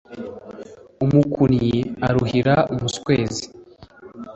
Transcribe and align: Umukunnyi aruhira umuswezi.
Umukunnyi 1.03 1.77
aruhira 2.07 2.55
umuswezi. 2.73 3.45